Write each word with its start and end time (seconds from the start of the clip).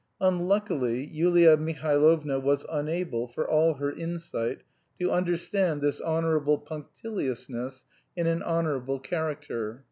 Unluckily, 0.19 1.05
Yulia 1.05 1.57
Mihailovna 1.57 2.39
was 2.39 2.65
unable, 2.71 3.27
for 3.27 3.47
all 3.47 3.75
her 3.75 3.91
insight, 3.91 4.63
to 4.97 5.11
understand 5.11 5.79
this 5.79 6.01
honourable 6.01 6.57
punctiliousness 6.57 7.85
in 8.15 8.25
an 8.25 8.41
honourable 8.41 8.97
character. 8.97 9.79